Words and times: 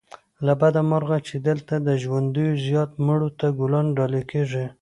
له 0.45 0.53
بده 0.61 0.81
مرغه 0.91 1.17
چې 1.27 1.35
دلته 1.47 1.73
له 1.85 1.93
ژوندیو 2.03 2.59
زيات 2.65 2.91
مړو 3.05 3.29
ته 3.39 3.47
ګلان 3.59 3.87
ډالې 3.97 4.23
کېږي 4.31 4.65